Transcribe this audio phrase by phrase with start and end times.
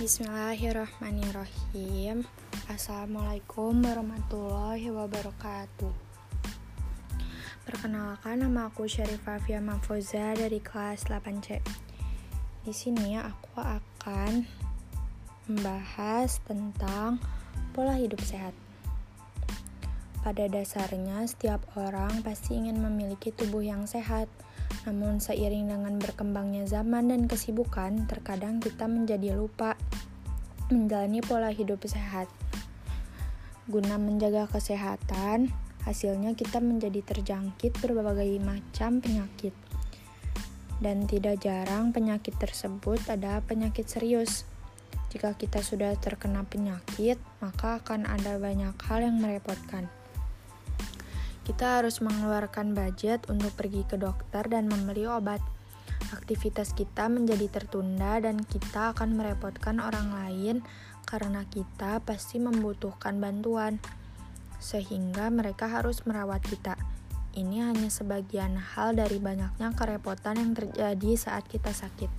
[0.00, 2.24] Bismillahirrahmanirrahim.
[2.72, 5.92] Assalamualaikum warahmatullahi wabarakatuh.
[7.68, 11.60] Perkenalkan nama aku Syarifah Fia Mafoza dari kelas 8C
[12.64, 14.48] Di sini aku akan
[15.52, 17.20] membahas tentang
[17.76, 18.56] pola hidup sehat.
[20.20, 24.28] Pada dasarnya, setiap orang pasti ingin memiliki tubuh yang sehat,
[24.84, 29.80] namun seiring dengan berkembangnya zaman dan kesibukan, terkadang kita menjadi lupa
[30.72, 32.26] menjalani pola hidup sehat.
[33.70, 35.50] Guna menjaga kesehatan,
[35.86, 39.52] hasilnya kita menjadi terjangkit berbagai macam penyakit.
[40.80, 44.48] Dan tidak jarang penyakit tersebut adalah penyakit serius.
[45.12, 49.90] Jika kita sudah terkena penyakit, maka akan ada banyak hal yang merepotkan
[51.50, 55.42] kita harus mengeluarkan budget untuk pergi ke dokter dan membeli obat.
[56.10, 60.56] Aktivitas kita menjadi tertunda dan kita akan merepotkan orang lain
[61.06, 63.78] karena kita pasti membutuhkan bantuan.
[64.58, 66.74] Sehingga mereka harus merawat kita.
[67.30, 72.10] Ini hanya sebagian hal dari banyaknya kerepotan yang terjadi saat kita sakit.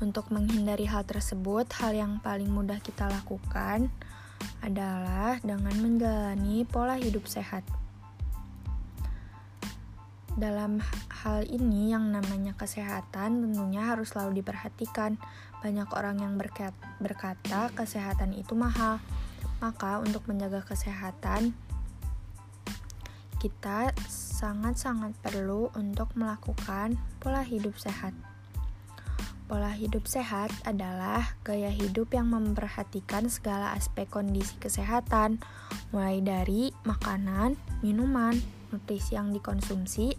[0.00, 3.92] Untuk menghindari hal tersebut, hal yang paling mudah kita lakukan
[4.64, 7.81] adalah dengan menjalani pola hidup sehat.
[10.32, 10.80] Dalam
[11.22, 15.20] hal ini yang namanya kesehatan tentunya harus selalu diperhatikan.
[15.60, 16.34] Banyak orang yang
[16.98, 18.98] berkata kesehatan itu mahal.
[19.62, 21.54] Maka untuk menjaga kesehatan
[23.42, 28.14] kita sangat-sangat perlu untuk melakukan pola hidup sehat.
[29.50, 35.42] Pola hidup sehat adalah gaya hidup yang memperhatikan segala aspek kondisi kesehatan,
[35.90, 38.38] mulai dari makanan, minuman,
[38.72, 40.16] nutrisi yang dikonsumsi,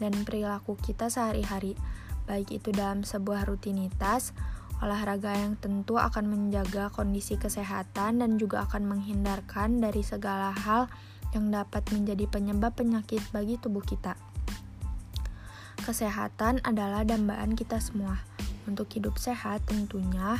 [0.00, 1.78] dan perilaku kita sehari-hari,
[2.26, 4.34] baik itu dalam sebuah rutinitas,
[4.82, 10.90] olahraga yang tentu akan menjaga kondisi kesehatan dan juga akan menghindarkan dari segala hal
[11.30, 14.18] yang dapat menjadi penyebab penyakit bagi tubuh kita.
[15.82, 18.22] Kesehatan adalah dambaan kita semua
[18.66, 20.38] untuk hidup sehat tentunya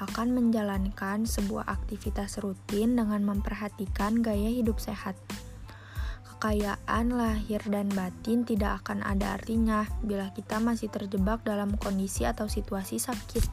[0.00, 5.14] akan menjalankan sebuah aktivitas rutin dengan memperhatikan gaya hidup sehat.
[6.40, 12.48] Kekayaan lahir dan batin tidak akan ada artinya bila kita masih terjebak dalam kondisi atau
[12.48, 13.44] situasi sakit,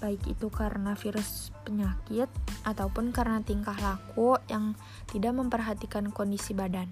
[0.00, 2.32] baik itu karena virus penyakit
[2.64, 4.72] ataupun karena tingkah laku yang
[5.12, 6.88] tidak memperhatikan kondisi badan.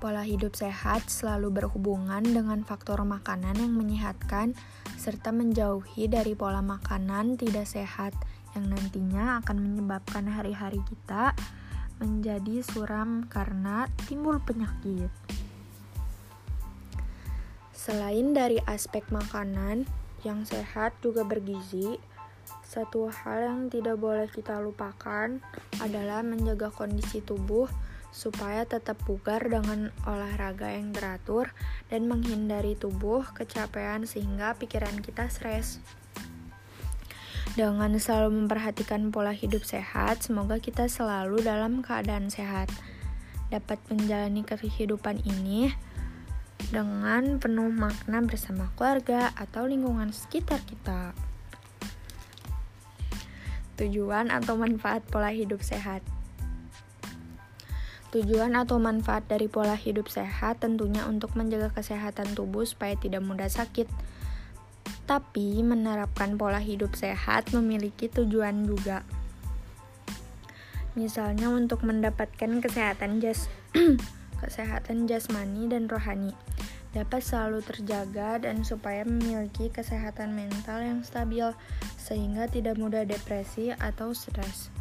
[0.00, 4.56] Pola hidup sehat selalu berhubungan dengan faktor makanan yang menyehatkan
[4.96, 8.16] serta menjauhi dari pola makanan tidak sehat
[8.56, 11.36] yang nantinya akan menyebabkan hari-hari kita
[11.98, 15.10] menjadi suram karena timbul penyakit.
[17.74, 19.86] Selain dari aspek makanan
[20.26, 21.98] yang sehat juga bergizi,
[22.68, 25.40] satu hal yang tidak boleh kita lupakan
[25.80, 27.70] adalah menjaga kondisi tubuh
[28.12, 31.52] supaya tetap bugar dengan olahraga yang teratur
[31.88, 35.80] dan menghindari tubuh kecapean sehingga pikiran kita stres.
[37.58, 42.70] Dengan selalu memperhatikan pola hidup sehat, semoga kita selalu dalam keadaan sehat.
[43.50, 45.74] Dapat menjalani kehidupan ini
[46.70, 51.18] dengan penuh makna bersama keluarga atau lingkungan sekitar kita.
[53.74, 56.06] Tujuan atau manfaat pola hidup sehat
[58.08, 63.52] Tujuan atau manfaat dari pola hidup sehat tentunya untuk menjaga kesehatan tubuh supaya tidak mudah
[63.52, 63.84] sakit.
[65.08, 69.08] Tapi menerapkan pola hidup sehat memiliki tujuan juga.
[70.92, 73.48] Misalnya untuk mendapatkan kesehatan jas
[74.44, 76.36] kesehatan jasmani dan rohani
[76.92, 81.52] dapat selalu terjaga dan supaya memiliki kesehatan mental yang stabil
[82.00, 84.72] sehingga tidak mudah depresi atau stres.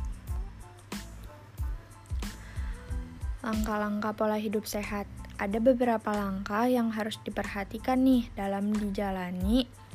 [3.43, 5.07] Langkah-langkah pola hidup sehat.
[5.37, 9.86] Ada beberapa langkah yang harus diperhatikan nih dalam dijalani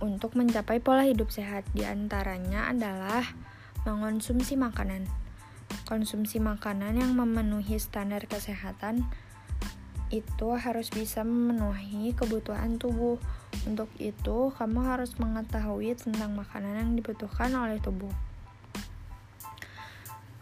[0.00, 1.68] untuk mencapai pola hidup sehat.
[1.76, 3.22] Di antaranya adalah
[3.84, 5.06] mengonsumsi makanan.
[5.86, 9.06] Konsumsi makanan yang memenuhi standar kesehatan
[10.10, 13.16] itu harus bisa memenuhi kebutuhan tubuh.
[13.68, 18.10] Untuk itu, kamu harus mengetahui tentang makanan yang dibutuhkan oleh tubuh.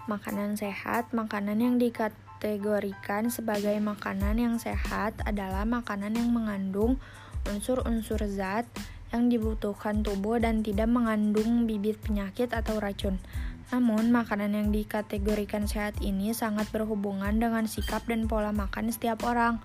[0.08, 6.96] Makanan sehat, makanan yang dikategorikan sebagai makanan yang sehat adalah makanan yang mengandung
[7.44, 8.64] unsur-unsur zat
[9.12, 13.16] yang dibutuhkan tubuh dan tidak mengandung bibit penyakit atau racun.
[13.69, 19.60] Namun, makanan yang dikategorikan sehat ini sangat berhubungan dengan sikap dan pola makan setiap orang.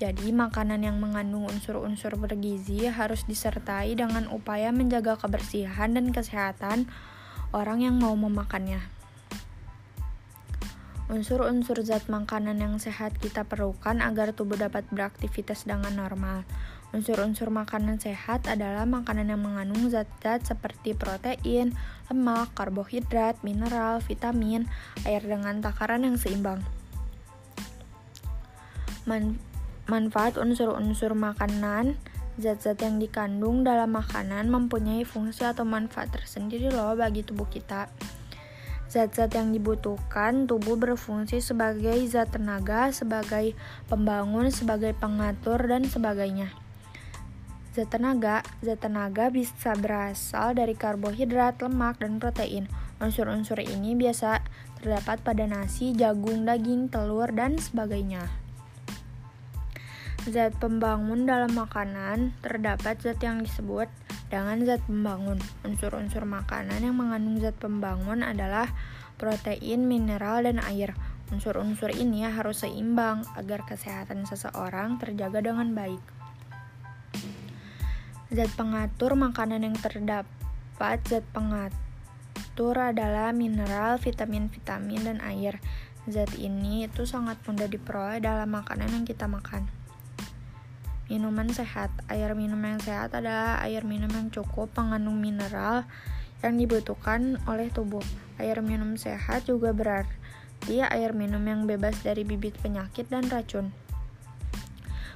[0.00, 6.88] Jadi, makanan yang mengandung unsur-unsur bergizi harus disertai dengan upaya menjaga kebersihan dan kesehatan
[7.52, 8.80] orang yang mau memakannya.
[11.06, 16.42] Unsur-unsur zat makanan yang sehat kita perlukan agar tubuh dapat beraktivitas dengan normal.
[16.96, 21.76] Unsur-unsur makanan sehat adalah makanan yang mengandung zat-zat seperti protein,
[22.08, 24.64] lemak, karbohidrat, mineral, vitamin,
[25.04, 26.64] air dengan takaran yang seimbang.
[29.04, 29.36] Man
[29.86, 32.00] Manfaat unsur-unsur makanan
[32.36, 37.92] Zat-zat yang dikandung dalam makanan mempunyai fungsi atau manfaat tersendiri loh bagi tubuh kita.
[38.88, 43.52] Zat-zat yang dibutuhkan tubuh berfungsi sebagai zat tenaga, sebagai
[43.88, 46.65] pembangun, sebagai pengatur, dan sebagainya.
[47.76, 52.72] Zat tenaga, zat tenaga bisa berasal dari karbohidrat, lemak, dan protein.
[53.04, 54.40] Unsur-unsur ini biasa
[54.80, 58.32] terdapat pada nasi, jagung, daging, telur, dan sebagainya.
[60.24, 63.92] Zat pembangun dalam makanan terdapat zat yang disebut
[64.32, 65.36] dengan zat pembangun.
[65.60, 68.72] Unsur-unsur makanan yang mengandung zat pembangun adalah
[69.20, 70.96] protein, mineral, dan air.
[71.28, 76.15] Unsur-unsur ini harus seimbang agar kesehatan seseorang terjaga dengan baik.
[78.26, 85.62] Zat pengatur makanan yang terdapat zat pengatur adalah mineral, vitamin-vitamin, dan air.
[86.10, 89.70] Zat ini itu sangat mudah diperoleh dalam makanan yang kita makan.
[91.06, 91.94] Minuman sehat.
[92.10, 95.86] Air minum yang sehat adalah air minum yang cukup mengandung mineral
[96.42, 98.02] yang dibutuhkan oleh tubuh.
[98.42, 103.70] Air minum sehat juga berarti air minum yang bebas dari bibit penyakit dan racun.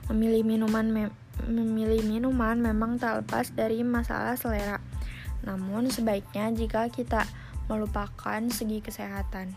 [0.06, 1.04] Memilih minuman me
[1.46, 4.82] memilih minuman memang tak lepas dari masalah selera.
[5.46, 7.24] Namun sebaiknya jika kita
[7.70, 9.54] melupakan segi kesehatan.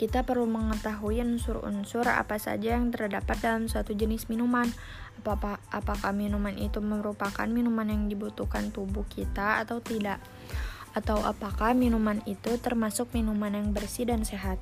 [0.00, 4.64] Kita perlu mengetahui unsur-unsur apa saja yang terdapat dalam suatu jenis minuman.
[5.20, 10.16] Apakah, minuman itu merupakan minuman yang dibutuhkan tubuh kita atau tidak?
[10.96, 14.56] Atau apakah minuman itu termasuk minuman yang bersih dan sehat?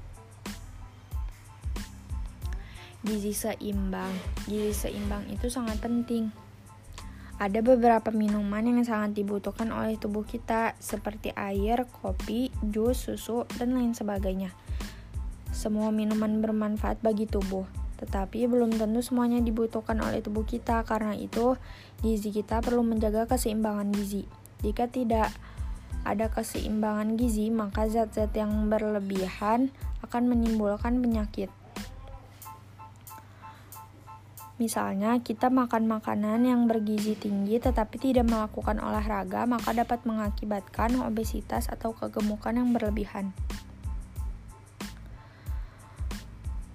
[3.08, 4.12] Gizi seimbang.
[4.44, 6.28] Gizi seimbang itu sangat penting.
[7.40, 13.72] Ada beberapa minuman yang sangat dibutuhkan oleh tubuh kita, seperti air, kopi, jus, susu, dan
[13.72, 14.52] lain sebagainya.
[15.48, 17.64] Semua minuman bermanfaat bagi tubuh,
[17.96, 20.84] tetapi belum tentu semuanya dibutuhkan oleh tubuh kita.
[20.84, 21.56] Karena itu,
[22.04, 24.28] gizi kita perlu menjaga keseimbangan gizi.
[24.60, 25.32] Jika tidak
[26.04, 29.72] ada keseimbangan gizi, maka zat-zat yang berlebihan
[30.04, 31.48] akan menimbulkan penyakit.
[34.58, 41.70] Misalnya, kita makan makanan yang bergizi tinggi tetapi tidak melakukan olahraga, maka dapat mengakibatkan obesitas
[41.70, 43.30] atau kegemukan yang berlebihan.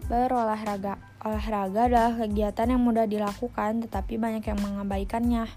[0.07, 0.95] Berolahraga.
[1.27, 5.47] Olahraga adalah kegiatan yang mudah dilakukan tetapi banyak yang mengabaikannya.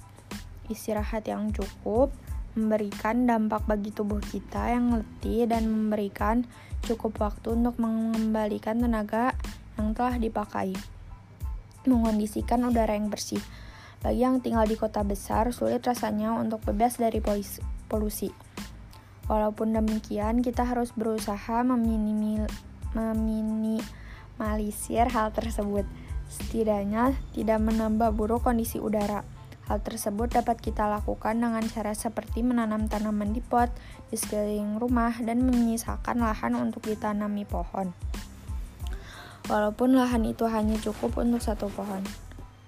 [0.67, 2.11] Istirahat yang cukup
[2.58, 6.43] memberikan dampak bagi tubuh kita yang letih dan memberikan
[6.82, 9.31] cukup waktu untuk mengembalikan tenaga
[9.79, 10.95] yang telah dipakai.
[11.86, 13.40] Mengondisikan udara yang bersih.
[14.02, 17.22] Bagi yang tinggal di kota besar, sulit rasanya untuk bebas dari
[17.88, 18.30] polusi.
[19.26, 21.66] Walaupun demikian, kita harus berusaha
[22.94, 25.82] meminimalisir hal tersebut.
[26.26, 29.26] Setidaknya tidak menambah buruk kondisi udara.
[29.66, 33.66] Hal tersebut dapat kita lakukan dengan cara seperti menanam tanaman di pot
[34.14, 37.90] di sekeliling rumah dan menyisakan lahan untuk ditanami pohon.
[39.46, 42.03] Walaupun lahan itu hanya cukup untuk satu pohon.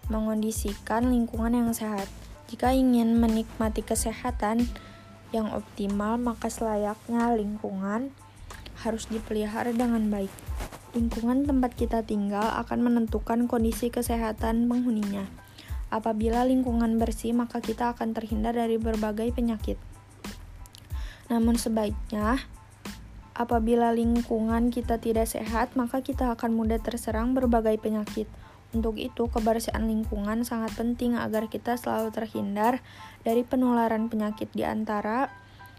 [0.06, 2.06] Mengondisikan lingkungan yang sehat.
[2.47, 4.70] Jika ingin menikmati kesehatan
[5.35, 8.14] yang optimal, maka selayaknya lingkungan
[8.80, 10.30] harus dipelihara dengan baik.
[10.97, 15.28] Lingkungan tempat kita tinggal akan menentukan kondisi kesehatan penghuninya.
[15.88, 19.76] Apabila lingkungan bersih, maka kita akan terhindar dari berbagai penyakit.
[21.28, 22.40] Namun sebaiknya,
[23.38, 28.26] apabila lingkungan kita tidak sehat, maka kita akan mudah terserang berbagai penyakit.
[28.75, 32.83] Untuk itu, kebersihan lingkungan sangat penting agar kita selalu terhindar
[33.23, 35.30] dari penularan penyakit di antara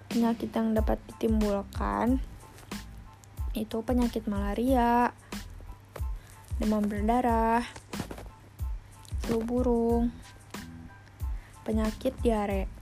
[0.09, 2.17] penyakit yang dapat ditimbulkan
[3.53, 5.11] itu penyakit malaria,
[6.57, 7.65] demam berdarah,
[9.25, 10.13] flu burung,
[11.65, 12.78] penyakit diare.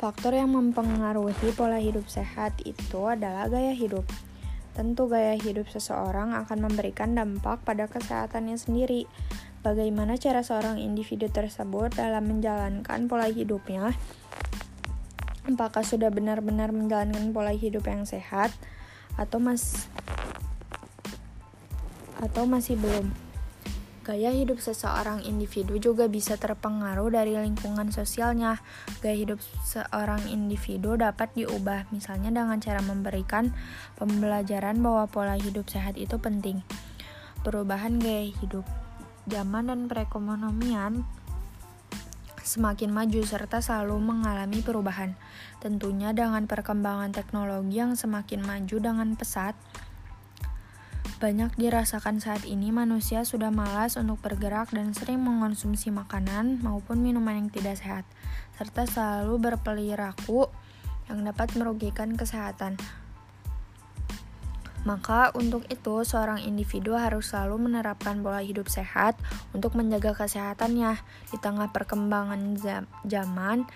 [0.00, 4.08] Faktor yang mempengaruhi pola hidup sehat itu adalah gaya hidup.
[4.72, 9.04] Tentu gaya hidup seseorang akan memberikan dampak pada kesehatannya sendiri.
[9.60, 13.92] Bagaimana cara seorang individu tersebut dalam menjalankan pola hidupnya
[15.44, 18.54] apakah sudah benar-benar menjalankan pola hidup yang sehat
[19.18, 19.90] atau mas
[22.20, 23.29] atau masih belum.
[24.00, 28.56] Gaya hidup seseorang individu juga bisa terpengaruh dari lingkungan sosialnya.
[29.04, 33.52] Gaya hidup seorang individu dapat diubah, misalnya dengan cara memberikan
[34.00, 36.64] pembelajaran bahwa pola hidup sehat itu penting.
[37.44, 38.64] Perubahan gaya hidup,
[39.28, 41.04] zaman dan perekonomian
[42.50, 45.14] semakin maju serta selalu mengalami perubahan.
[45.62, 49.54] Tentunya dengan perkembangan teknologi yang semakin maju dengan pesat,
[51.20, 57.44] banyak dirasakan saat ini manusia sudah malas untuk bergerak dan sering mengonsumsi makanan maupun minuman
[57.44, 58.08] yang tidak sehat,
[58.56, 60.48] serta selalu berperilaku
[61.12, 62.80] yang dapat merugikan kesehatan.
[64.88, 69.12] Maka untuk itu seorang individu harus selalu menerapkan pola hidup sehat
[69.52, 70.96] untuk menjaga kesehatannya
[71.28, 72.56] di tengah perkembangan
[73.04, 73.68] zaman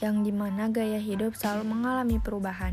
[0.00, 2.72] yang di mana gaya hidup selalu mengalami perubahan.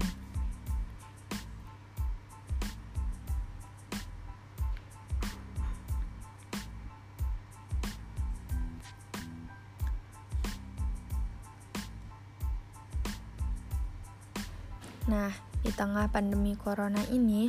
[15.07, 15.31] Nah,
[15.63, 17.47] di tengah pandemi corona ini,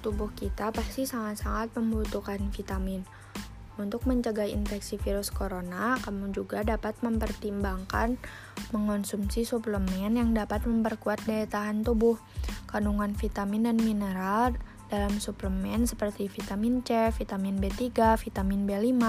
[0.00, 3.04] tubuh kita pasti sangat-sangat membutuhkan vitamin.
[3.74, 8.16] Untuk mencegah infeksi virus corona, kamu juga dapat mempertimbangkan
[8.70, 12.14] mengonsumsi suplemen yang dapat memperkuat daya tahan tubuh.
[12.70, 14.54] Kandungan vitamin dan mineral
[14.86, 19.02] dalam suplemen seperti vitamin C, vitamin B3, vitamin B5,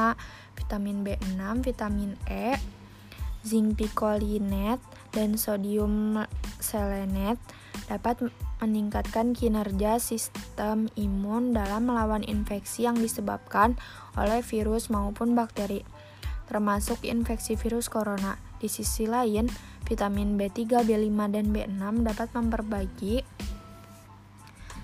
[0.57, 2.57] vitamin B6, vitamin E,
[3.45, 4.81] zinc picolinate,
[5.15, 6.19] dan sodium
[6.59, 7.39] selenate
[7.87, 8.27] dapat
[8.59, 13.79] meningkatkan kinerja sistem imun dalam melawan infeksi yang disebabkan
[14.19, 15.87] oleh virus maupun bakteri,
[16.51, 18.35] termasuk infeksi virus corona.
[18.59, 19.47] Di sisi lain,
[19.87, 23.23] vitamin B3, B5, dan B6 dapat memperbaiki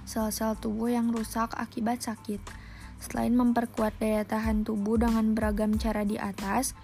[0.05, 2.43] sel-sel tubuh yang rusak akibat sakit.
[3.01, 6.75] Selain memperkuat daya tahan tubuh dengan beragam cara di atas,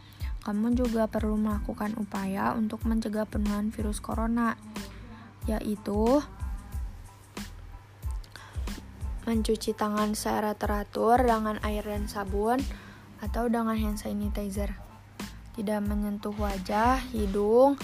[0.48, 4.56] kamu juga perlu melakukan upaya untuk mencegah penularan virus corona,
[5.44, 6.24] yaitu
[9.28, 12.64] mencuci tangan secara teratur dengan air dan sabun
[13.20, 14.72] atau dengan hand sanitizer.
[15.52, 17.76] Tidak menyentuh wajah, hidung,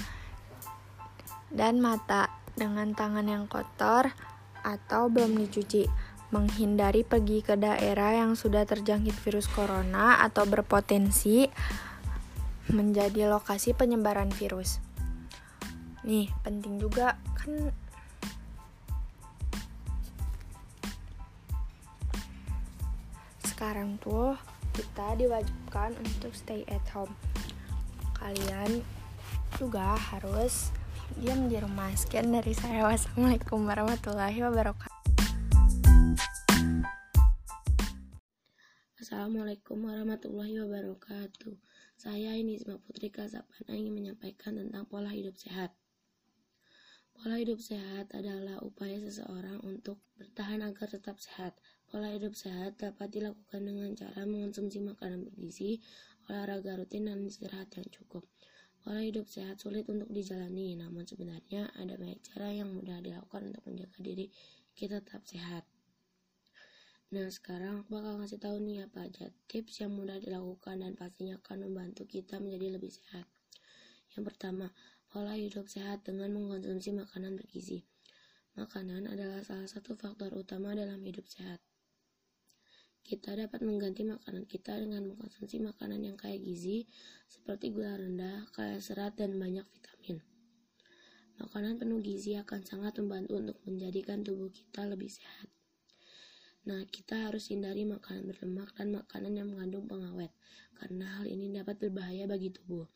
[1.51, 4.15] dan mata dengan tangan yang kotor
[4.63, 5.91] atau belum dicuci.
[6.31, 11.45] Menghindari pergi ke daerah yang sudah terjangkit virus corona atau berpotensi
[12.71, 14.79] menjadi lokasi penyebaran virus.
[16.03, 17.71] Nih, penting juga kan
[23.43, 24.35] sekarang tuh
[24.75, 27.11] kita diwajibkan untuk stay at home.
[28.19, 28.83] Kalian
[29.55, 30.71] juga harus
[31.19, 31.91] diam di rumah.
[31.95, 32.83] Sekian dari saya.
[32.87, 34.91] Wassalamualaikum warahmatullahi wabarakatuh.
[38.99, 41.72] Assalamualaikum warahmatullahi wabarakatuh.
[42.03, 45.71] Saya Inisma Putri Kasapana ingin menyampaikan tentang pola hidup sehat.
[47.15, 51.55] Pola hidup sehat adalah upaya seseorang untuk bertahan agar tetap sehat.
[51.87, 55.79] Pola hidup sehat dapat dilakukan dengan cara mengonsumsi makanan bergizi,
[56.27, 58.27] olahraga rutin, dan istirahat yang cukup.
[58.83, 63.63] Pola hidup sehat sulit untuk dijalani, namun sebenarnya ada banyak cara yang mudah dilakukan untuk
[63.63, 64.27] menjaga diri
[64.75, 65.63] kita tetap sehat.
[67.13, 71.37] Nah sekarang aku bakal ngasih tahu nih apa aja tips yang mudah dilakukan dan pastinya
[71.45, 73.29] akan membantu kita menjadi lebih sehat.
[74.17, 74.73] Yang pertama,
[75.13, 77.85] pola hidup sehat dengan mengkonsumsi makanan bergizi.
[78.57, 81.61] Makanan adalah salah satu faktor utama dalam hidup sehat.
[83.05, 86.89] Kita dapat mengganti makanan kita dengan mengkonsumsi makanan yang kaya gizi
[87.29, 90.17] seperti gula rendah, kaya serat, dan banyak vitamin.
[91.37, 95.45] Makanan penuh gizi akan sangat membantu untuk menjadikan tubuh kita lebih sehat.
[96.63, 100.31] Nah, kita harus hindari makanan berlemak dan makanan yang mengandung pengawet,
[100.79, 102.87] karena hal ini dapat berbahaya bagi tubuh.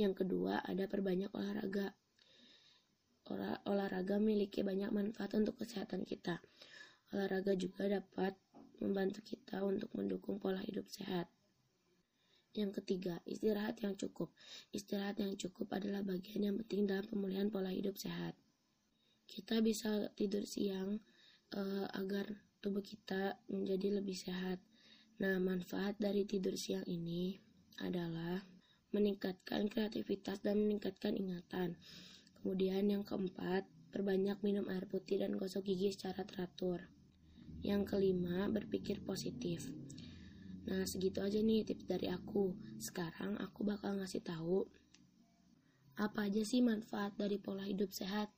[0.00, 1.92] Yang kedua, ada perbanyak olahraga.
[3.68, 6.40] olahraga memiliki banyak manfaat untuk kesehatan kita.
[7.12, 8.32] Olahraga juga dapat
[8.80, 11.28] membantu kita untuk mendukung pola hidup sehat.
[12.52, 14.32] Yang ketiga, istirahat yang cukup.
[14.72, 18.36] Istirahat yang cukup adalah bagian yang penting dalam pemulihan pola hidup sehat.
[19.24, 21.00] Kita bisa tidur siang,
[21.56, 22.28] uh, agar
[22.62, 24.62] tubuh kita menjadi lebih sehat.
[25.18, 27.38] Nah, manfaat dari tidur siang ini
[27.82, 28.42] adalah
[28.92, 31.80] meningkatkan kreativitas dan meningkatkan ingatan.
[32.40, 36.90] Kemudian yang keempat, perbanyak minum air putih dan gosok gigi secara teratur.
[37.62, 39.70] Yang kelima, berpikir positif.
[40.66, 42.54] Nah, segitu aja nih tips dari aku.
[42.78, 44.66] Sekarang aku bakal ngasih tahu
[45.92, 48.32] Apa aja sih manfaat dari pola hidup sehat?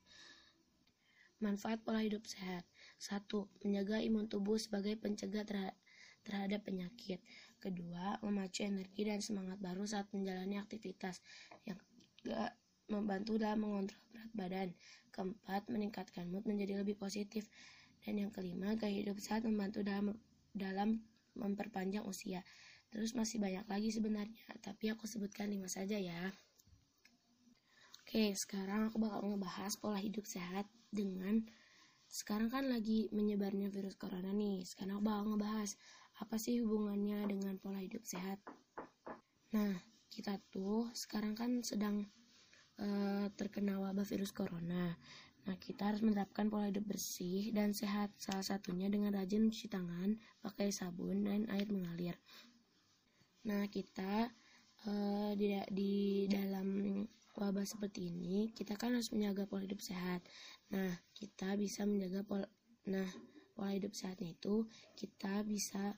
[1.38, 2.66] Manfaat pola hidup sehat.
[3.04, 5.44] Satu, menjaga imun tubuh sebagai pencegah
[6.24, 7.20] terhadap penyakit.
[7.60, 11.20] Kedua, memacu energi dan semangat baru saat menjalani aktivitas.
[11.68, 12.56] Yang ketiga,
[12.88, 14.68] membantu dalam mengontrol berat badan.
[15.12, 17.44] Keempat, meningkatkan mood menjadi lebih positif.
[18.08, 20.16] Dan yang kelima, gaya hidup sehat membantu dalam
[20.56, 21.04] dalam
[21.36, 22.40] memperpanjang usia.
[22.88, 26.32] Terus masih banyak lagi sebenarnya, tapi aku sebutkan lima saja ya.
[28.00, 31.42] Oke, sekarang aku bakal ngebahas pola hidup sehat dengan
[32.14, 34.62] sekarang kan lagi menyebarnya virus corona nih.
[34.62, 35.70] Sekarang aku bakal ngebahas
[36.22, 38.38] apa sih hubungannya dengan pola hidup sehat.
[39.50, 39.74] Nah,
[40.14, 42.06] kita tuh sekarang kan sedang
[42.78, 44.94] uh, terkena wabah virus corona.
[45.44, 48.14] Nah, kita harus menerapkan pola hidup bersih dan sehat.
[48.14, 52.14] Salah satunya dengan rajin mencuci tangan, pakai sabun dan air mengalir.
[53.50, 54.30] Nah, kita
[54.86, 55.94] uh, di, di
[56.30, 57.02] dalam
[57.34, 60.22] wabah seperti ini, kita kan harus menjaga pola hidup sehat.
[60.70, 62.46] Nah, kita bisa menjaga pola
[62.86, 63.10] nah,
[63.54, 64.66] pola hidup sehatnya itu
[64.98, 65.94] kita bisa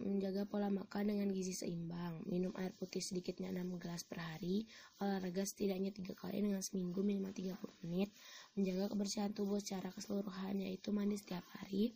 [0.00, 4.64] menjaga pola makan dengan gizi seimbang, minum air putih sedikitnya 6 gelas per hari,
[5.04, 8.08] olahraga setidaknya 3 kali dengan seminggu minimal 30 menit,
[8.56, 11.92] menjaga kebersihan tubuh secara keseluruhan yaitu mandi setiap hari,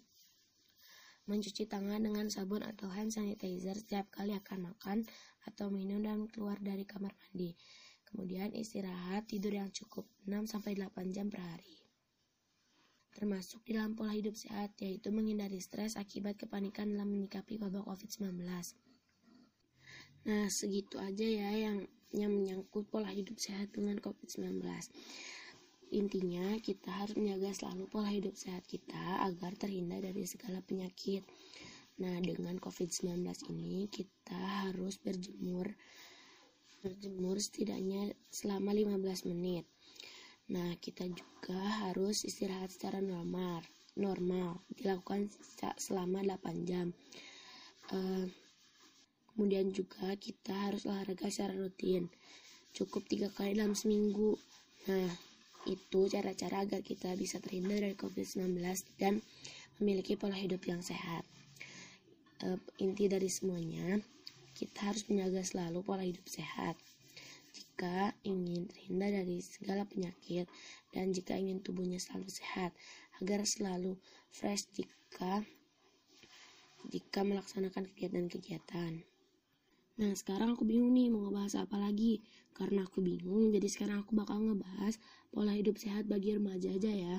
[1.27, 4.99] mencuci tangan dengan sabun atau hand sanitizer setiap kali akan makan
[5.49, 7.57] atau minum dan keluar dari kamar mandi.
[8.07, 11.77] Kemudian istirahat tidur yang cukup 6-8 jam per hari.
[13.17, 18.45] Termasuk di dalam pola hidup sehat, yaitu menghindari stres akibat kepanikan dalam menyikapi wabah COVID-19.
[20.27, 24.63] Nah, segitu aja ya yang yang menyangkut pola hidup sehat dengan COVID-19.
[25.95, 31.23] Intinya, kita harus menjaga selalu pola hidup sehat kita agar terhindar dari segala penyakit.
[31.97, 34.37] Nah, dengan COVID-19 ini kita
[34.69, 35.73] harus berjemur
[36.87, 39.67] berjemur setidaknya selama 15 menit.
[40.47, 43.67] Nah, kita juga harus istirahat secara normal,
[43.99, 45.27] normal dilakukan
[45.75, 46.95] selama 8 jam.
[47.91, 48.31] Uh,
[49.35, 52.07] kemudian juga kita harus olahraga secara rutin,
[52.71, 54.39] cukup tiga kali dalam seminggu.
[54.87, 55.11] Nah,
[55.67, 58.63] itu cara-cara agar kita bisa terhindar dari COVID-19
[59.03, 59.19] dan
[59.83, 61.27] memiliki pola hidup yang sehat.
[62.47, 63.99] Uh, inti dari semuanya,
[64.57, 66.81] kita harus menjaga selalu pola hidup sehat.
[67.53, 70.49] Jika ingin terhindar dari segala penyakit
[70.97, 72.73] dan jika ingin tubuhnya selalu sehat,
[73.21, 74.01] agar selalu
[74.33, 75.45] fresh jika
[76.89, 79.05] jika melaksanakan kegiatan-kegiatan.
[79.97, 82.21] Nah, sekarang aku bingung nih mau ngebahas apa lagi.
[82.57, 84.97] Karena aku bingung, jadi sekarang aku bakal ngebahas
[85.29, 87.17] pola hidup sehat bagi remaja aja ya.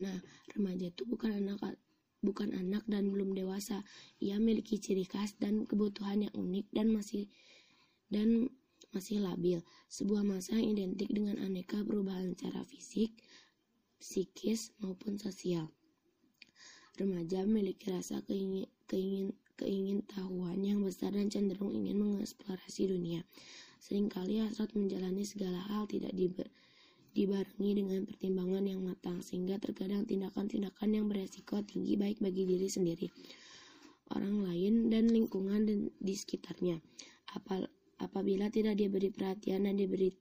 [0.00, 0.20] Nah,
[0.56, 1.60] remaja itu bukan anak
[2.20, 3.84] bukan anak dan belum dewasa.
[4.20, 7.28] Ia memiliki ciri khas dan kebutuhan yang unik dan masih
[8.12, 8.48] dan
[8.92, 9.60] masih labil.
[9.88, 13.14] Sebuah masa yang identik dengan aneka perubahan secara fisik,
[14.00, 15.70] psikis maupun sosial.
[16.98, 23.24] Remaja memiliki rasa keingin, keingin, keingin tahuan yang besar dan cenderung ingin mengeksplorasi dunia.
[23.80, 26.48] Seringkali hasrat menjalani segala hal tidak diber,
[27.10, 33.06] dibarengi dengan pertimbangan yang matang sehingga terkadang tindakan-tindakan yang beresiko tinggi baik bagi diri sendiri,
[34.14, 36.78] orang lain dan lingkungan di sekitarnya.
[37.34, 37.66] Apal
[37.98, 40.14] apabila tidak diberi perhatian dan diberi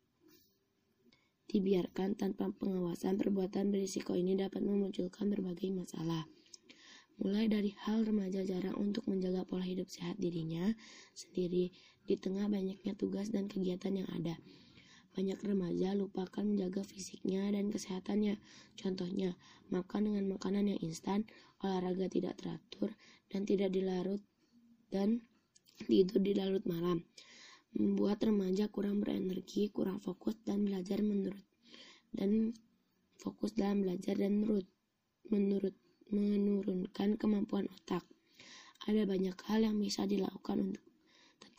[1.49, 6.29] dibiarkan tanpa pengawasan, perbuatan berisiko ini dapat memunculkan berbagai masalah.
[7.19, 10.71] Mulai dari hal remaja jarang untuk menjaga pola hidup sehat dirinya
[11.11, 11.73] sendiri
[12.05, 14.39] di tengah banyaknya tugas dan kegiatan yang ada
[15.19, 18.39] banyak remaja lupakan menjaga fisiknya dan kesehatannya.
[18.79, 19.35] Contohnya,
[19.67, 21.27] makan dengan makanan yang instan,
[21.59, 22.95] olahraga tidak teratur,
[23.27, 24.23] dan tidak dilarut
[24.87, 25.19] dan
[25.83, 27.03] tidur di larut malam.
[27.75, 31.43] Membuat remaja kurang berenergi, kurang fokus dan belajar menurut
[32.15, 32.57] dan
[33.19, 34.65] fokus dalam belajar dan menurut
[35.29, 35.75] menurut
[36.09, 38.01] menurunkan kemampuan otak.
[38.89, 40.88] Ada banyak hal yang bisa dilakukan untuk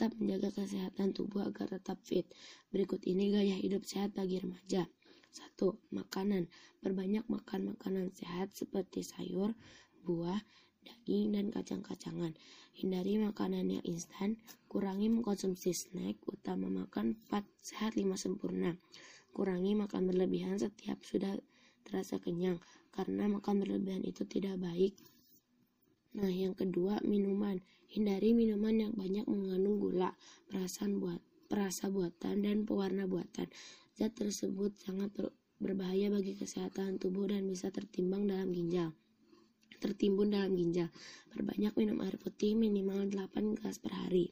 [0.00, 2.24] tetap menjaga kesehatan tubuh agar tetap fit.
[2.72, 4.88] Berikut ini gaya hidup sehat bagi remaja.
[5.28, 5.60] 1.
[5.92, 6.48] Makanan.
[6.80, 9.52] Perbanyak makan makanan sehat seperti sayur,
[10.00, 10.40] buah,
[10.88, 12.32] daging, dan kacang-kacangan.
[12.72, 14.40] Hindari makanan yang instan,
[14.72, 18.80] kurangi mengkonsumsi snack, utama makan 4 sehat 5 sempurna.
[19.36, 21.36] Kurangi makan berlebihan setiap sudah
[21.84, 22.56] terasa kenyang,
[22.88, 24.96] karena makan berlebihan itu tidak baik
[26.10, 27.62] Nah, yang kedua, minuman.
[27.90, 30.14] Hindari minuman yang banyak mengandung gula,
[30.46, 31.18] perasan buat
[31.50, 33.50] perasa buatan dan pewarna buatan.
[33.98, 38.94] Zat tersebut sangat ber, berbahaya bagi kesehatan tubuh dan bisa tertimbang dalam ginjal.
[39.82, 40.86] Tertimbun dalam ginjal.
[41.34, 44.30] Perbanyak minum air putih minimal 8 gelas per hari.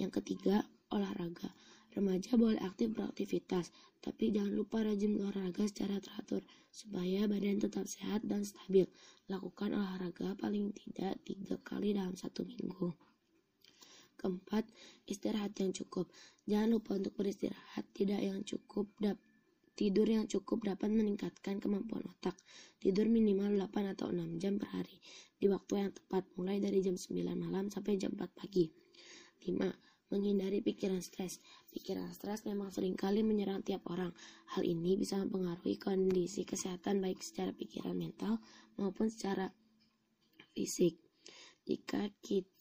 [0.00, 1.52] Yang ketiga, olahraga.
[1.92, 3.68] Remaja boleh aktif beraktivitas,
[4.00, 6.40] tapi jangan lupa rajin olahraga secara teratur
[6.72, 8.88] supaya badan tetap sehat dan stabil.
[9.28, 12.96] Lakukan olahraga paling tidak tiga kali dalam satu minggu.
[14.16, 14.64] Keempat,
[15.04, 16.08] istirahat yang cukup.
[16.48, 18.88] Jangan lupa untuk beristirahat tidak yang cukup
[19.72, 22.36] Tidur yang cukup dapat meningkatkan kemampuan otak.
[22.76, 25.00] Tidur minimal 8 atau 6 jam per hari
[25.40, 28.68] di waktu yang tepat mulai dari jam 9 malam sampai jam 4 pagi.
[29.48, 31.40] 5 menghindari pikiran stres.
[31.72, 34.12] Pikiran stres memang sering kali menyerang tiap orang.
[34.52, 38.36] Hal ini bisa mempengaruhi kondisi kesehatan baik secara pikiran mental
[38.76, 39.48] maupun secara
[40.52, 41.00] fisik.
[41.64, 42.52] Jika kita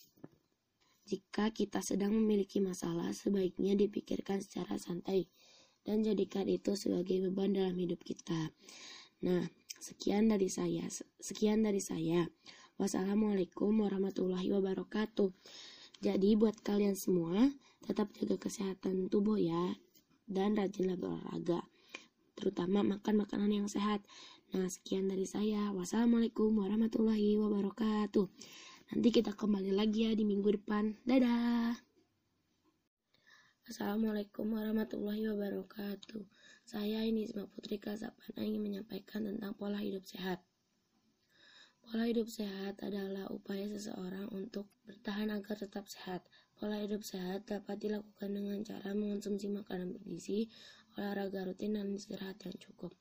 [1.12, 5.28] jika kita sedang memiliki masalah, sebaiknya dipikirkan secara santai
[5.84, 8.54] dan jadikan itu sebagai beban dalam hidup kita.
[9.26, 9.44] Nah,
[9.82, 10.88] sekian dari saya.
[11.20, 12.30] Sekian dari saya.
[12.80, 15.30] Wassalamualaikum warahmatullahi wabarakatuh.
[16.02, 17.54] Jadi buat kalian semua,
[17.86, 19.78] tetap jaga kesehatan tubuh ya
[20.26, 21.62] dan rajinlah berolahraga.
[22.34, 24.02] Terutama makan makanan yang sehat.
[24.50, 25.70] Nah, sekian dari saya.
[25.70, 28.26] Wassalamualaikum warahmatullahi wabarakatuh.
[28.92, 30.98] Nanti kita kembali lagi ya di minggu depan.
[31.06, 31.78] Dadah.
[33.70, 36.26] Assalamualaikum warahmatullahi wabarakatuh.
[36.66, 40.42] Saya ini Isma Putri Kasapana ingin menyampaikan tentang pola hidup sehat.
[41.92, 46.24] Pola hidup sehat adalah upaya seseorang untuk bertahan agar tetap sehat.
[46.56, 50.48] Pola hidup sehat dapat dilakukan dengan cara mengonsumsi makanan bergizi,
[50.96, 52.96] olahraga rutin, dan istirahat yang cukup.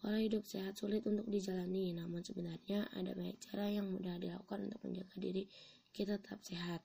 [0.00, 4.80] Pola hidup sehat sulit untuk dijalani, namun sebenarnya ada banyak cara yang mudah dilakukan untuk
[4.88, 5.44] menjaga diri
[5.92, 6.80] kita tetap sehat.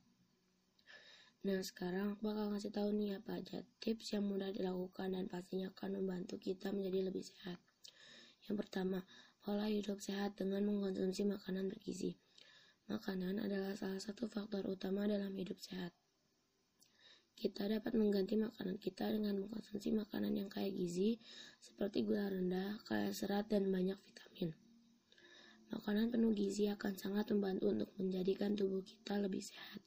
[1.47, 5.71] Nah, sekarang aku bakal ngasih tahu nih apa aja tips yang mudah dilakukan dan pastinya
[5.71, 7.63] akan membantu kita menjadi lebih sehat.
[8.43, 8.99] Yang pertama,
[9.45, 12.17] Pola hidup sehat dengan mengkonsumsi makanan bergizi.
[12.89, 15.93] Makanan adalah salah satu faktor utama dalam hidup sehat.
[17.37, 21.21] Kita dapat mengganti makanan kita dengan mengkonsumsi makanan yang kaya gizi,
[21.61, 24.49] seperti gula rendah, kaya serat, dan banyak vitamin.
[25.69, 29.77] Makanan penuh gizi akan sangat membantu untuk menjadikan tubuh kita lebih sehat.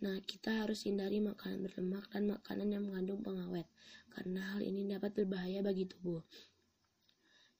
[0.00, 3.68] Nah, kita harus hindari makanan berlemak dan makanan yang mengandung pengawet,
[4.08, 6.24] karena hal ini dapat berbahaya bagi tubuh.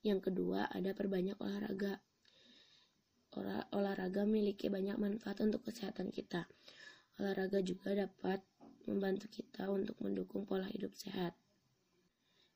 [0.03, 2.01] Yang kedua, ada perbanyak olahraga.
[3.71, 6.51] olahraga memiliki banyak manfaat untuk kesehatan kita.
[7.23, 8.43] Olahraga juga dapat
[8.89, 11.37] membantu kita untuk mendukung pola hidup sehat.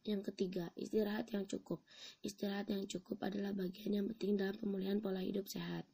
[0.03, 1.79] Yang ketiga, istirahat yang cukup.
[2.27, 5.87] Istirahat yang cukup adalah bagian yang penting dalam pemulihan pola hidup sehat.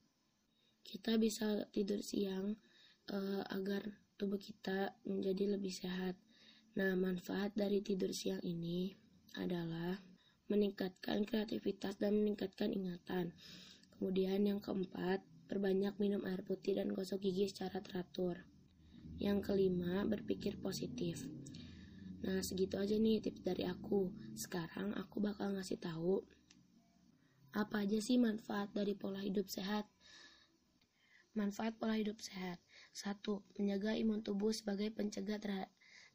[0.80, 2.56] Kita bisa tidur siang
[3.12, 3.84] uh, agar
[4.16, 6.16] tubuh kita menjadi lebih sehat.
[6.80, 8.96] Nah, manfaat dari tidur siang ini
[9.36, 10.00] adalah
[10.48, 13.36] meningkatkan kreativitas dan meningkatkan ingatan.
[13.96, 18.44] Kemudian yang keempat, perbanyak minum air putih dan gosok gigi secara teratur.
[19.20, 21.24] Yang kelima, berpikir positif.
[22.22, 24.10] Nah, segitu aja nih tips dari aku.
[24.34, 26.22] Sekarang aku bakal ngasih tahu
[27.56, 29.88] apa aja sih manfaat dari pola hidup sehat.
[31.34, 32.58] Manfaat pola hidup sehat.
[32.90, 35.38] Satu, menjaga imun tubuh sebagai pencegah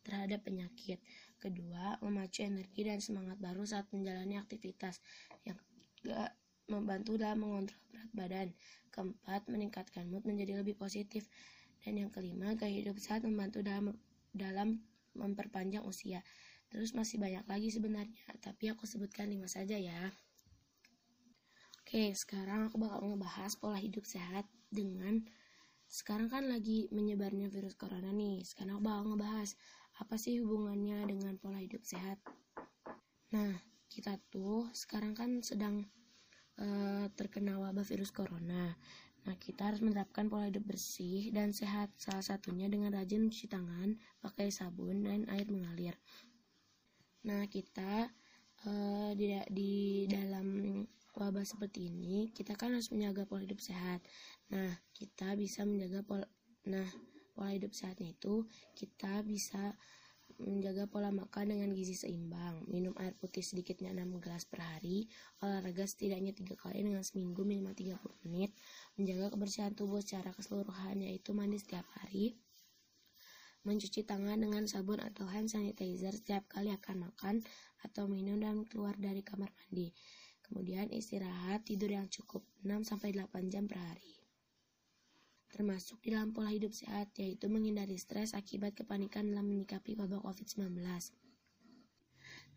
[0.04, 1.00] terhadap penyakit.
[1.44, 5.04] Kedua, memacu energi dan semangat baru saat menjalani aktivitas.
[5.44, 6.32] Yang ketiga,
[6.72, 8.48] membantu dalam mengontrol berat badan.
[8.96, 11.28] Keempat, meningkatkan mood menjadi lebih positif.
[11.84, 13.92] Dan yang kelima, gaya hidup sehat membantu dalam
[14.32, 14.80] dalam
[15.20, 16.24] memperpanjang usia.
[16.72, 20.16] Terus masih banyak lagi sebenarnya, tapi aku sebutkan lima saja ya.
[21.84, 25.28] Oke, sekarang aku bakal ngebahas pola hidup sehat dengan
[25.92, 28.42] sekarang kan lagi menyebarnya virus corona nih.
[28.42, 29.54] Sekarang aku bakal ngebahas
[30.04, 32.20] apa sih hubungannya dengan pola hidup sehat?
[33.32, 33.56] Nah,
[33.88, 35.88] kita tuh sekarang kan sedang
[36.60, 38.76] uh, terkena wabah virus corona.
[39.24, 41.96] Nah, kita harus menerapkan pola hidup bersih dan sehat.
[41.96, 45.96] Salah satunya dengan rajin mencuci tangan, pakai sabun dan air mengalir.
[47.24, 48.12] Nah, kita
[48.68, 49.74] uh, di, di
[50.12, 50.84] dalam
[51.16, 54.04] wabah seperti ini, kita kan harus menjaga pola hidup sehat.
[54.52, 56.28] Nah, kita bisa menjaga pola
[56.64, 56.88] Nah,
[57.34, 58.46] pola hidup sehatnya itu
[58.78, 59.74] kita bisa
[60.42, 65.06] menjaga pola makan dengan gizi seimbang, minum air putih sedikitnya 6 gelas per hari,
[65.46, 68.52] olahraga setidaknya 3 kali dengan seminggu minimal 30 menit,
[68.98, 72.34] menjaga kebersihan tubuh secara keseluruhan yaitu mandi setiap hari,
[73.64, 77.36] mencuci tangan dengan sabun atau hand sanitizer setiap kali akan makan
[77.86, 79.94] atau minum dan keluar dari kamar mandi.
[80.44, 84.23] Kemudian istirahat, tidur yang cukup 6-8 jam per hari
[85.54, 90.82] termasuk di dalam pola hidup sehat, yaitu menghindari stres akibat kepanikan dalam menyikapi wabah COVID-19.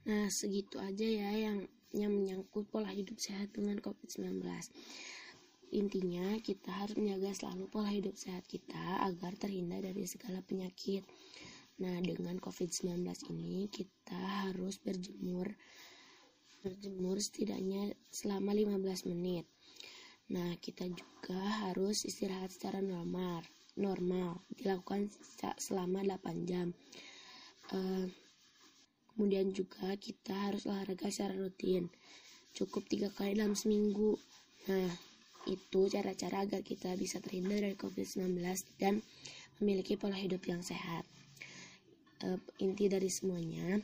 [0.08, 4.40] Nah, segitu aja ya yang yang menyangkut pola hidup sehat dengan COVID-19.
[5.76, 11.04] Intinya, kita harus menjaga selalu pola hidup sehat kita agar terhindar dari segala penyakit.
[11.76, 15.52] Nah, dengan COVID-19 ini kita harus berjemur
[16.64, 19.46] berjemur setidaknya selama 15 menit.
[20.26, 21.38] Nah, kita juga
[21.70, 23.46] harus istirahat secara normal,
[23.78, 25.06] normal dilakukan
[25.54, 26.74] selama 8 jam.
[27.70, 28.10] Uh,
[29.14, 31.86] kemudian juga kita harus olahraga secara rutin,
[32.58, 34.18] cukup tiga kali dalam seminggu.
[34.66, 34.90] Nah,
[35.46, 38.42] itu cara-cara agar kita bisa terhindar dari COVID-19
[38.82, 39.06] dan
[39.62, 41.06] memiliki pola hidup yang sehat.
[42.26, 43.78] Uh, inti dari semuanya,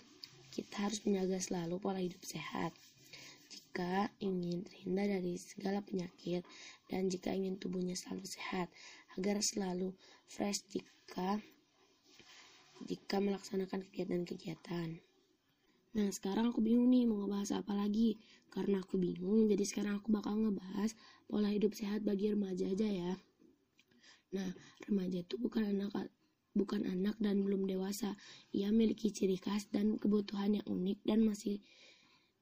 [0.51, 2.75] kita harus menjaga selalu pola hidup sehat
[3.53, 6.41] jika ingin terhindar dari segala penyakit
[6.89, 8.73] dan jika ingin tubuhnya selalu sehat
[9.21, 9.93] agar selalu
[10.25, 11.37] fresh jika
[12.89, 14.99] jika melaksanakan kegiatan-kegiatan.
[15.93, 18.17] Nah, sekarang aku bingung nih mau ngebahas apa lagi.
[18.53, 20.93] Karena aku bingung, jadi sekarang aku bakal ngebahas
[21.25, 23.13] pola hidup sehat bagi remaja aja ya.
[24.33, 24.51] Nah,
[24.89, 25.93] remaja itu bukan anak
[26.53, 28.17] bukan anak dan belum dewasa.
[28.53, 31.65] Ia memiliki ciri khas dan kebutuhan yang unik dan masih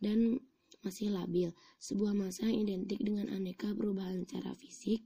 [0.02, 0.39] dan
[0.80, 5.04] masih labil, sebuah masa yang identik dengan aneka perubahan secara fisik,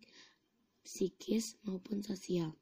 [0.87, 2.55] psikis, maupun sosial.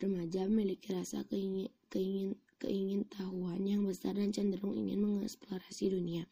[0.00, 6.26] Remaja memiliki rasa keingin, keingin, keingin tahuan yang besar dan cenderung ingin mengeksplorasi dunia.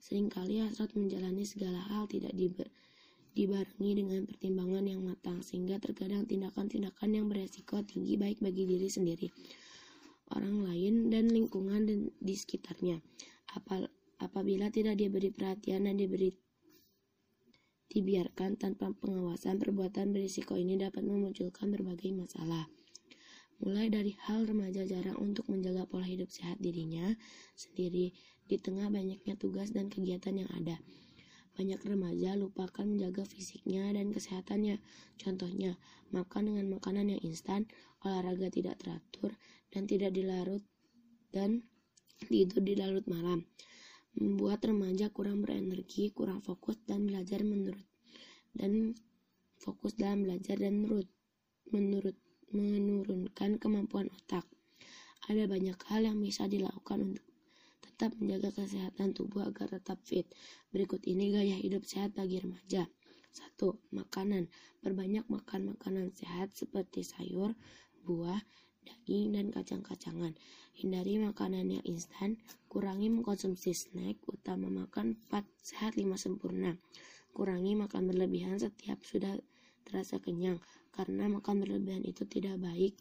[0.00, 2.70] Seringkali hasrat menjalani segala hal tidak diber,
[3.36, 9.28] dibarengi dengan pertimbangan yang matang, sehingga terkadang tindakan-tindakan yang beresiko tinggi baik bagi diri sendiri,
[10.32, 13.04] orang lain, dan lingkungan di sekitarnya.
[13.52, 16.30] Apal, apabila tidak diberi perhatian dan diberi
[17.90, 22.70] dibiarkan tanpa pengawasan perbuatan berisiko ini dapat memunculkan berbagai masalah
[23.60, 27.12] mulai dari hal remaja jarang untuk menjaga pola hidup sehat dirinya
[27.52, 28.16] sendiri
[28.48, 30.80] di tengah banyaknya tugas dan kegiatan yang ada.
[31.60, 34.80] Banyak remaja lupakan menjaga fisiknya dan kesehatannya.
[35.20, 35.76] Contohnya,
[36.08, 37.68] makan dengan makanan yang instan,
[38.00, 39.36] olahraga tidak teratur,
[39.68, 40.64] dan tidak dilarut
[41.30, 41.62] dan
[42.26, 43.46] tidur di larut malam
[44.18, 47.86] membuat remaja kurang berenergi, kurang fokus dan belajar menurut
[48.54, 48.98] dan
[49.60, 51.06] fokus dalam belajar dan menurut
[51.70, 52.16] menurut
[52.50, 54.42] menurunkan kemampuan otak.
[55.30, 57.26] Ada banyak hal yang bisa dilakukan untuk
[57.78, 60.26] tetap menjaga kesehatan tubuh agar tetap fit.
[60.74, 62.90] Berikut ini gaya hidup sehat bagi remaja.
[63.30, 63.62] 1.
[63.94, 64.50] Makanan.
[64.82, 67.54] Perbanyak makan makanan sehat seperti sayur,
[68.02, 68.42] buah,
[68.84, 70.34] daging, dan kacang-kacangan.
[70.74, 72.40] Hindari makanan yang instan,
[72.72, 76.78] kurangi mengkonsumsi snack, utama makan 4 sehat 5 sempurna.
[77.36, 79.38] Kurangi makan berlebihan setiap sudah
[79.84, 80.58] terasa kenyang,
[80.94, 82.96] karena makan berlebihan itu tidak baik.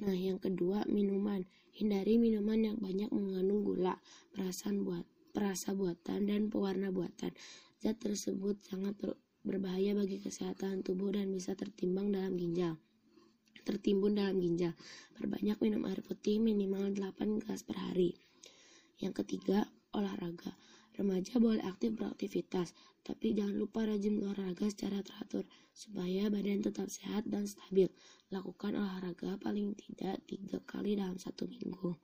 [0.00, 1.46] Nah, yang kedua, minuman.
[1.74, 3.98] Hindari minuman yang banyak mengandung gula,
[4.34, 7.34] perasan buat, perasa buatan, dan pewarna buatan.
[7.82, 8.94] Zat tersebut sangat
[9.44, 12.80] berbahaya bagi kesehatan tubuh dan bisa tertimbang dalam ginjal
[13.64, 14.76] tertimbun dalam ginjal.
[15.16, 18.14] Perbanyak minum air putih minimal 8 gelas per hari.
[19.00, 20.52] Yang ketiga, olahraga.
[20.94, 22.70] Remaja boleh aktif beraktivitas,
[23.02, 25.42] tapi jangan lupa rajin olahraga secara teratur
[25.74, 27.90] supaya badan tetap sehat dan stabil.
[28.30, 31.98] Lakukan olahraga paling tidak tiga kali dalam satu minggu.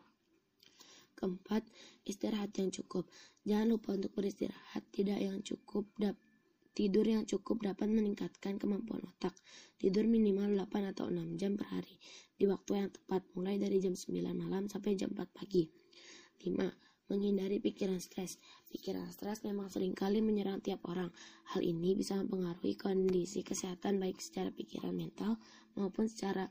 [1.15, 1.63] Keempat,
[2.03, 3.07] istirahat yang cukup.
[3.47, 5.87] Jangan lupa untuk beristirahat tidak yang cukup
[6.81, 9.37] Tidur yang cukup dapat meningkatkan kemampuan otak.
[9.77, 12.01] Tidur minimal 8 atau 6 jam per hari
[12.41, 15.69] di waktu yang tepat mulai dari jam 9 malam sampai jam 4 pagi.
[16.41, 16.57] 5.
[17.13, 18.41] Menghindari pikiran stres.
[18.73, 21.13] Pikiran stres memang sering kali menyerang tiap orang.
[21.53, 25.37] Hal ini bisa mempengaruhi kondisi kesehatan baik secara pikiran mental
[25.77, 26.49] maupun secara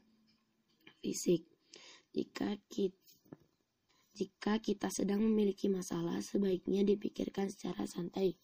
[1.02, 1.50] fisik.
[2.14, 3.02] Jika kita
[4.14, 8.36] jika kita sedang memiliki masalah, sebaiknya dipikirkan secara santai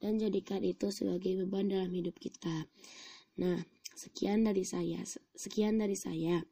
[0.00, 2.68] dan jadikan itu sebagai beban dalam hidup kita.
[3.40, 3.60] Nah,
[3.92, 5.00] sekian dari saya.
[5.36, 6.44] Sekian dari saya.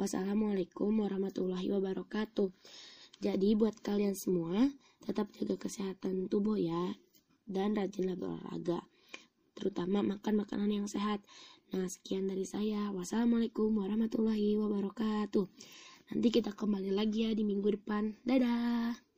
[0.00, 2.48] Wassalamualaikum warahmatullahi wabarakatuh.
[3.20, 4.72] Jadi buat kalian semua,
[5.04, 6.96] tetap jaga kesehatan tubuh ya
[7.44, 8.80] dan rajinlah berolahraga.
[9.52, 11.20] Terutama makan makanan yang sehat.
[11.76, 12.88] Nah, sekian dari saya.
[12.96, 15.44] Wassalamualaikum warahmatullahi wabarakatuh.
[16.10, 18.16] Nanti kita kembali lagi ya di minggu depan.
[18.24, 19.09] Dadah.